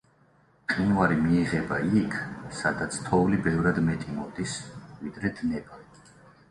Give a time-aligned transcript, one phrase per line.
[0.61, 2.17] მყინვარი მიიღება იქ,
[2.61, 4.59] სადაც თოვლი ბევრად მეტი მოდის,
[5.05, 5.81] ვიდრე დნება.